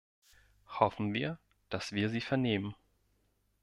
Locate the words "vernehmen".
2.21-2.73